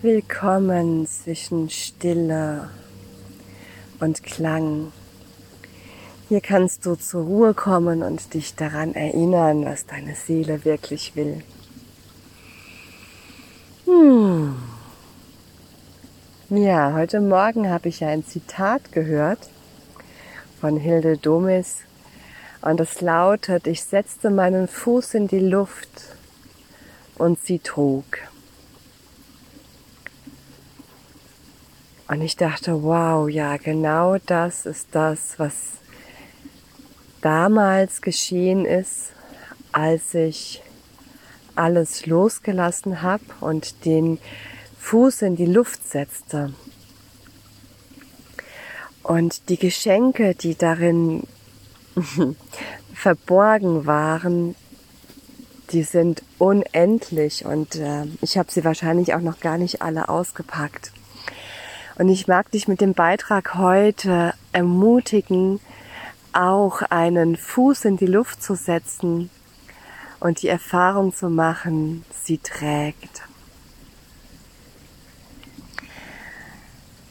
[0.00, 2.70] Willkommen zwischen Stille
[3.98, 4.92] und Klang.
[6.28, 11.42] Hier kannst du zur Ruhe kommen und dich daran erinnern, was deine Seele wirklich will.
[13.86, 14.54] Hm.
[16.50, 19.50] Ja, heute Morgen habe ich ein Zitat gehört
[20.60, 21.78] von Hilde Domis
[22.60, 25.90] und es lautet, ich setzte meinen Fuß in die Luft
[27.16, 28.04] und sie trug.
[32.08, 35.54] Und ich dachte, wow, ja, genau das ist das, was
[37.22, 39.12] damals geschehen ist,
[39.72, 40.62] als ich
[41.54, 44.18] alles losgelassen habe und den
[44.78, 46.52] Fuß in die Luft setzte.
[49.02, 51.22] Und die Geschenke, die darin
[52.94, 54.54] verborgen waren,
[55.70, 60.92] die sind unendlich und äh, ich habe sie wahrscheinlich auch noch gar nicht alle ausgepackt.
[61.96, 65.60] Und ich mag dich mit dem Beitrag heute ermutigen,
[66.32, 69.30] auch einen Fuß in die Luft zu setzen
[70.18, 73.22] und die Erfahrung zu machen, sie trägt.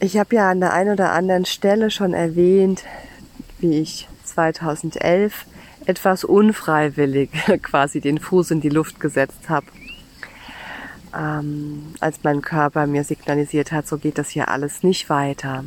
[0.02, 2.84] Ich habe ja an der einen oder anderen Stelle schon erwähnt,
[3.60, 5.46] wie ich 2011
[5.86, 7.30] etwas unfreiwillig
[7.62, 9.68] quasi den Fuß in die Luft gesetzt habe
[11.16, 15.64] ähm, als mein Körper mir signalisiert hat, so geht das hier alles nicht weiter.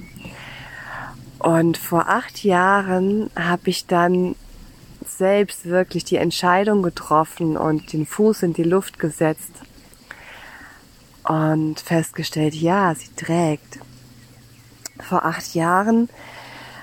[1.39, 4.35] Und vor acht Jahren habe ich dann
[5.05, 9.53] selbst wirklich die Entscheidung getroffen und den Fuß in die Luft gesetzt
[11.25, 13.79] und festgestellt, ja, sie trägt.
[15.01, 16.09] Vor acht Jahren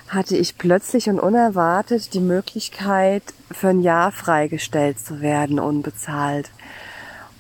[0.08, 6.52] hatte ich plötzlich und unerwartet die Möglichkeit, für ein Jahr freigestellt zu werden, unbezahlt.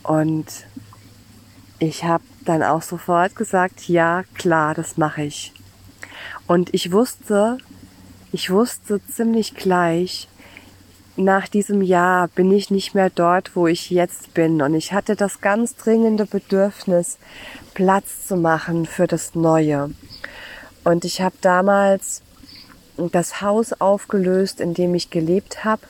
[0.01, 0.47] Und
[1.83, 5.51] ich habe dann auch sofort gesagt, ja, klar, das mache ich.
[6.47, 7.57] Und ich wusste,
[8.31, 10.29] ich wusste ziemlich gleich,
[11.16, 14.61] nach diesem Jahr bin ich nicht mehr dort, wo ich jetzt bin.
[14.61, 17.17] Und ich hatte das ganz dringende Bedürfnis,
[17.73, 19.91] Platz zu machen für das Neue.
[20.83, 22.22] Und ich habe damals
[22.97, 25.81] das Haus aufgelöst, in dem ich gelebt habe.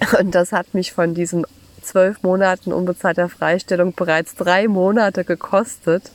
[0.18, 1.44] Und das hat mich von diesem
[1.84, 6.10] zwölf Monaten unbezahlter Freistellung bereits drei Monate gekostet.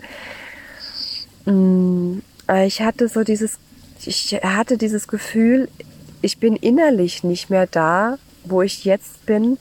[1.46, 2.20] Mm,
[2.66, 3.60] ich hatte so dieses,
[4.06, 5.70] ich hatte dieses Gefühl,
[6.22, 9.58] ich bin innerlich nicht mehr da, wo ich jetzt bin.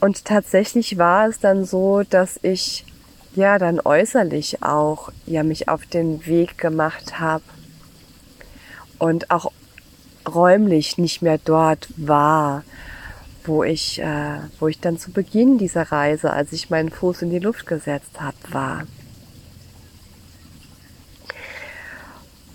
[0.00, 2.84] Und tatsächlich war es dann so, dass ich
[3.34, 7.42] ja dann äußerlich auch ja mich auf den Weg gemacht habe
[8.98, 9.50] und auch
[10.26, 12.64] räumlich nicht mehr dort war
[13.44, 17.30] wo ich, äh, wo ich dann zu Beginn dieser Reise, als ich meinen Fuß in
[17.30, 18.82] die Luft gesetzt habe, war.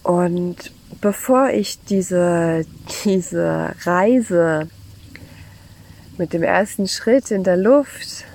[0.03, 2.65] Und bevor ich diese,
[3.05, 4.67] diese Reise
[6.17, 8.25] mit dem ersten Schritt in der Luft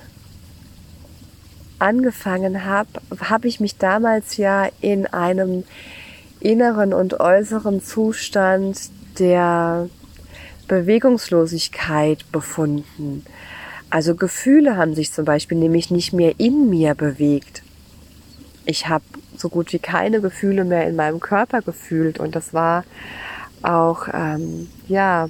[1.77, 2.89] angefangen habe,
[3.19, 5.65] habe ich mich damals ja in einem
[6.39, 8.79] inneren und äußeren Zustand
[9.19, 9.89] der
[10.67, 13.25] Bewegungslosigkeit befunden.
[13.89, 17.63] Also Gefühle haben sich zum Beispiel nämlich nicht mehr in mir bewegt.
[18.65, 19.03] Ich habe
[19.37, 22.83] so gut wie keine Gefühle mehr in meinem Körper gefühlt und das war
[23.61, 25.29] auch ähm, ja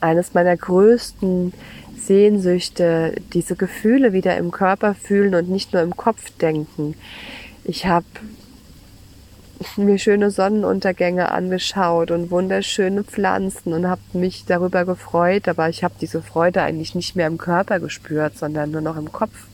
[0.00, 1.54] eines meiner größten
[1.96, 6.94] Sehnsüchte, diese Gefühle wieder im Körper fühlen und nicht nur im Kopf denken.
[7.64, 8.04] Ich habe
[9.76, 15.94] mir schöne Sonnenuntergänge angeschaut und wunderschöne Pflanzen und habe mich darüber gefreut, aber ich habe
[16.00, 19.46] diese Freude eigentlich nicht mehr im Körper gespürt, sondern nur noch im Kopf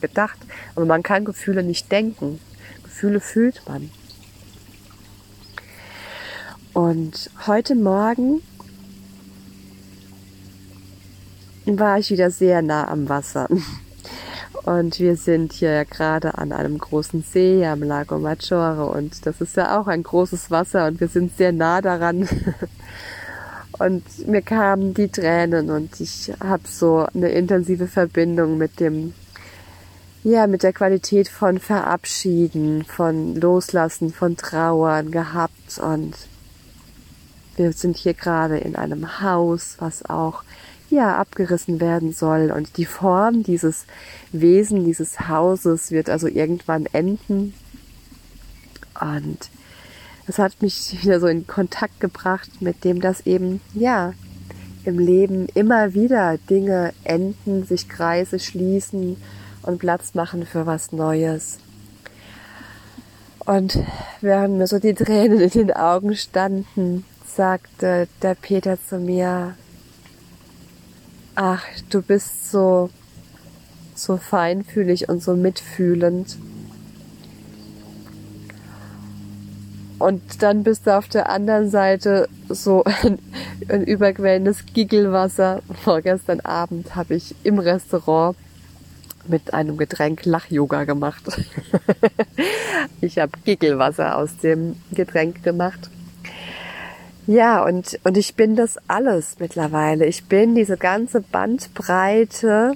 [0.00, 0.38] gedacht.
[0.74, 2.40] Aber man kann Gefühle nicht denken.
[2.82, 3.90] Gefühle fühlt man.
[6.72, 8.42] Und heute Morgen
[11.64, 13.48] war ich wieder sehr nah am Wasser.
[14.66, 19.56] Und wir sind hier gerade an einem großen See am Lago Maggiore und das ist
[19.56, 22.28] ja auch ein großes Wasser und wir sind sehr nah daran.
[23.78, 29.12] Und mir kamen die Tränen und ich habe so eine intensive Verbindung mit dem,
[30.24, 35.78] ja, mit der Qualität von Verabschieden, von Loslassen, von Trauern gehabt.
[35.78, 36.14] Und
[37.56, 40.42] wir sind hier gerade in einem Haus, was auch
[40.90, 42.50] ja, abgerissen werden soll.
[42.50, 43.86] Und die Form dieses
[44.32, 47.54] Wesen, dieses Hauses wird also irgendwann enden.
[49.00, 49.50] Und
[50.26, 54.14] es hat mich wieder so in Kontakt gebracht mit dem, dass eben, ja,
[54.84, 59.16] im Leben immer wieder Dinge enden, sich Kreise schließen
[59.62, 61.58] und Platz machen für was Neues.
[63.40, 63.78] Und
[64.20, 69.54] während mir so die Tränen in den Augen standen, sagte der Peter zu mir,
[71.36, 72.90] ach, du bist so,
[73.94, 76.36] so feinfühlig und so mitfühlend.
[79.98, 83.18] Und dann bist du auf der anderen Seite so ein,
[83.68, 85.62] ein überquellendes Giggelwasser.
[85.84, 88.36] Vorgestern Abend habe ich im Restaurant
[89.28, 91.24] mit einem Getränk Lach-Yoga gemacht.
[93.00, 95.90] ich habe Giggelwasser aus dem Getränk gemacht.
[97.26, 100.06] Ja, und, und ich bin das alles mittlerweile.
[100.06, 102.74] Ich bin diese ganze Bandbreite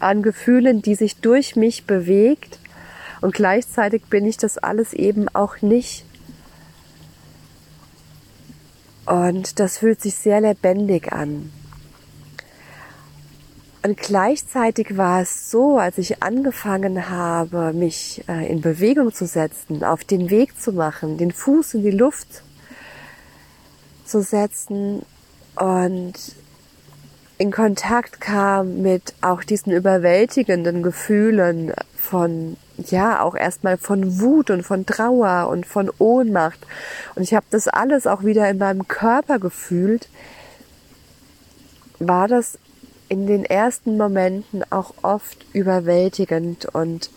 [0.00, 2.58] an Gefühlen, die sich durch mich bewegt
[3.20, 6.04] und gleichzeitig bin ich das alles eben auch nicht.
[9.06, 11.52] Und das fühlt sich sehr lebendig an.
[13.82, 19.82] Und gleichzeitig war es so, als ich angefangen habe, mich äh, in Bewegung zu setzen,
[19.84, 22.42] auf den Weg zu machen, den Fuß in die Luft
[24.10, 25.02] zu setzen
[25.56, 26.14] und
[27.38, 34.62] in Kontakt kam mit auch diesen überwältigenden Gefühlen von ja auch erstmal von Wut und
[34.62, 36.58] von Trauer und von Ohnmacht.
[37.14, 40.08] Und ich habe das alles auch wieder in meinem Körper gefühlt.
[41.98, 42.58] War das
[43.08, 47.10] in den ersten Momenten auch oft überwältigend und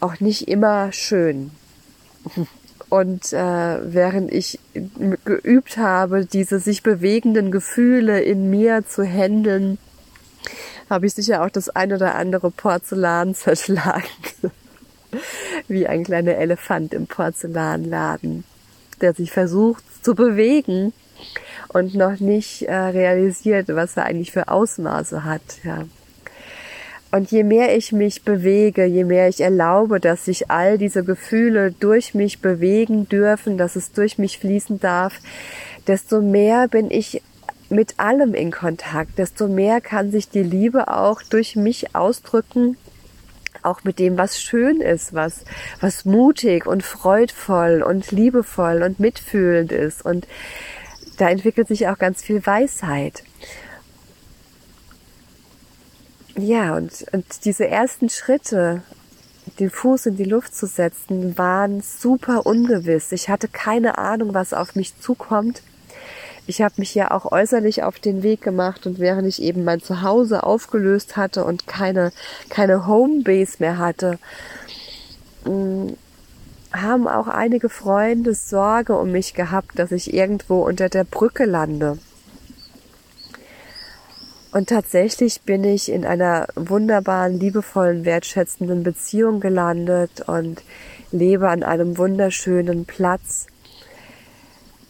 [0.00, 1.52] auch nicht immer schön.
[2.90, 4.58] Und äh, während ich
[5.24, 9.78] geübt habe, diese sich bewegenden Gefühle in mir zu handeln,
[10.90, 14.02] habe ich sicher auch das ein oder andere Porzellan zerschlagen.
[15.68, 18.42] Wie ein kleiner Elefant im Porzellanladen,
[19.00, 20.92] der sich versucht zu bewegen
[21.68, 25.42] und noch nicht äh, realisiert, was er eigentlich für Ausmaße hat.
[25.62, 25.84] Ja.
[27.12, 31.72] Und je mehr ich mich bewege, je mehr ich erlaube, dass sich all diese Gefühle
[31.72, 35.14] durch mich bewegen dürfen, dass es durch mich fließen darf,
[35.88, 37.22] desto mehr bin ich
[37.68, 42.76] mit allem in Kontakt, desto mehr kann sich die Liebe auch durch mich ausdrücken,
[43.62, 45.44] auch mit dem, was schön ist, was,
[45.80, 50.04] was mutig und freudvoll und liebevoll und mitfühlend ist.
[50.04, 50.26] Und
[51.18, 53.24] da entwickelt sich auch ganz viel Weisheit.
[56.40, 58.82] Ja, und, und diese ersten Schritte,
[59.58, 63.12] den Fuß in die Luft zu setzen, waren super ungewiss.
[63.12, 65.60] Ich hatte keine Ahnung, was auf mich zukommt.
[66.46, 69.82] Ich habe mich ja auch äußerlich auf den Weg gemacht und während ich eben mein
[69.82, 72.10] Zuhause aufgelöst hatte und keine,
[72.48, 74.18] keine Homebase mehr hatte,
[75.44, 75.88] mm,
[76.72, 81.98] haben auch einige Freunde Sorge um mich gehabt, dass ich irgendwo unter der Brücke lande.
[84.52, 90.62] Und tatsächlich bin ich in einer wunderbaren, liebevollen, wertschätzenden Beziehung gelandet und
[91.12, 93.46] lebe an einem wunderschönen Platz,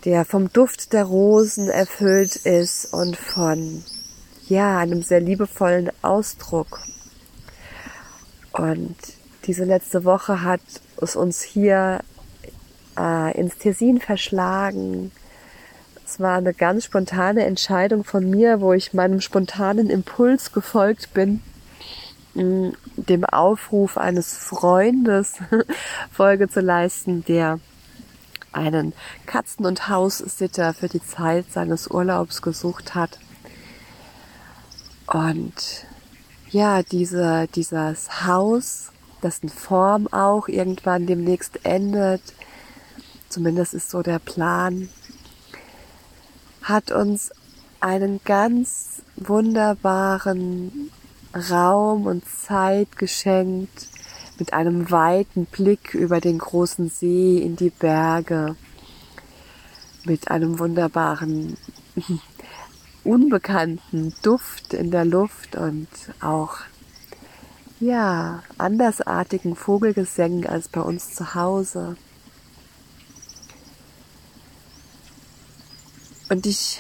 [0.07, 3.85] der vom Duft der Rosen erfüllt ist und von,
[4.49, 6.81] ja, einem sehr liebevollen Ausdruck.
[8.53, 8.97] Und
[9.45, 10.63] diese letzte Woche hat
[11.03, 12.01] es uns hier
[12.99, 15.13] äh, ins Tessin verschlagen,
[16.11, 21.41] es war eine ganz spontane Entscheidung von mir, wo ich meinem spontanen Impuls gefolgt bin,
[22.35, 25.35] mm, dem Aufruf eines Freundes
[26.13, 27.61] Folge zu leisten, der
[28.51, 28.93] einen
[29.27, 33.21] Katzen- und Haussitter für die Zeit seines Urlaubs gesucht hat.
[35.07, 35.87] Und
[36.51, 38.91] ja, diese, dieses Haus,
[39.23, 42.23] dessen Form auch irgendwann demnächst endet,
[43.29, 44.89] zumindest ist so der Plan,
[46.71, 47.33] hat uns
[47.81, 50.91] einen ganz wunderbaren
[51.51, 53.89] Raum und Zeit geschenkt
[54.39, 58.57] mit einem weiten Blick über den großen See in die Berge,
[60.05, 61.57] mit einem wunderbaren,
[63.05, 65.89] unbekannten Duft in der Luft und
[66.21, 66.59] auch
[67.81, 71.97] ja, andersartigen Vogelgesängen als bei uns zu Hause.
[76.31, 76.79] Und ich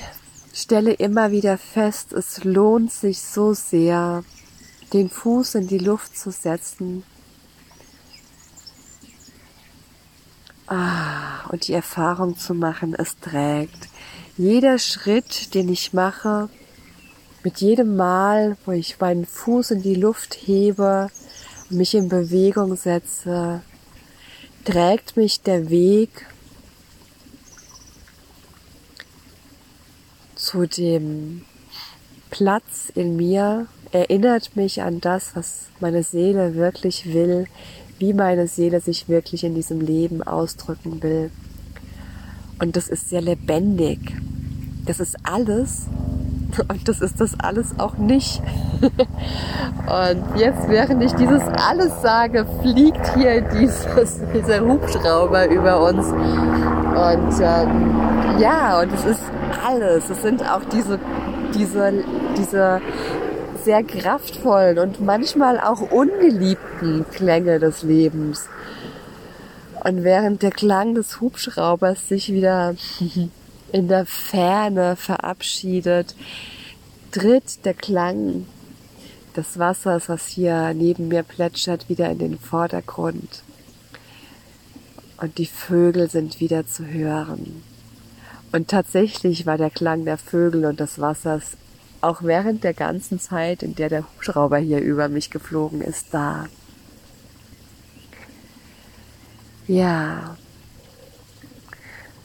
[0.54, 4.22] stelle immer wieder fest, es lohnt sich so sehr,
[4.92, 7.02] den Fuß in die Luft zu setzen.
[10.68, 13.88] Ah, und die Erfahrung zu machen, es trägt.
[14.36, 16.48] Jeder Schritt, den ich mache,
[17.42, 21.10] mit jedem Mal, wo ich meinen Fuß in die Luft hebe
[21.68, 23.62] und mich in Bewegung setze,
[24.64, 26.28] trägt mich der Weg
[30.50, 31.42] zu dem
[32.30, 37.46] Platz in mir, erinnert mich an das, was meine Seele wirklich will,
[38.00, 41.30] wie meine Seele sich wirklich in diesem Leben ausdrücken will.
[42.58, 44.00] Und das ist sehr lebendig.
[44.86, 45.86] Das ist alles.
[46.68, 48.42] Und das ist das alles auch nicht.
[48.80, 53.86] Und jetzt, während ich dieses alles sage, fliegt hier dieses,
[54.34, 56.12] dieser Hubschrauber über uns.
[57.00, 59.22] Und ähm, ja, und es ist
[59.64, 60.10] alles.
[60.10, 60.98] Es sind auch diese,
[61.54, 62.04] diese,
[62.36, 62.82] diese
[63.64, 68.50] sehr kraftvollen und manchmal auch ungeliebten Klänge des Lebens.
[69.82, 72.74] Und während der Klang des Hubschraubers sich wieder
[73.72, 76.14] in der Ferne verabschiedet,
[77.12, 78.44] tritt der Klang
[79.34, 83.42] des Wassers, was hier neben mir plätschert, wieder in den Vordergrund.
[85.20, 87.62] Und die Vögel sind wieder zu hören.
[88.52, 91.56] Und tatsächlich war der Klang der Vögel und des Wassers
[92.00, 96.46] auch während der ganzen Zeit, in der der Hubschrauber hier über mich geflogen ist, da.
[99.66, 100.36] Ja.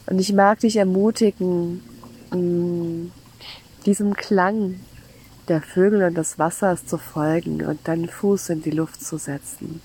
[0.06, 1.82] Und ich mag dich ermutigen,
[3.84, 4.80] diesem Klang
[5.48, 9.80] der Vögel und des Wassers zu folgen und deinen Fuß in die Luft zu setzen.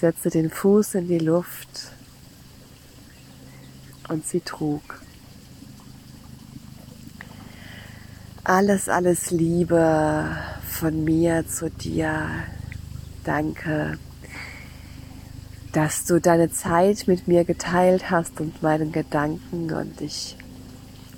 [0.00, 1.92] Setze den Fuß in die Luft
[4.08, 4.82] und sie trug.
[8.44, 10.36] Alles, alles Liebe
[10.68, 12.28] von mir zu dir.
[13.24, 13.98] Danke,
[15.72, 20.36] dass du deine Zeit mit mir geteilt hast und meinen Gedanken und ich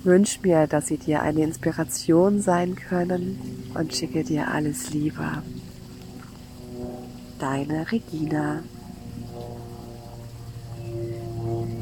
[0.03, 5.43] wünsche mir, dass sie dir eine Inspiration sein können und schicke dir alles Liebe.
[7.39, 8.63] Deine Regina.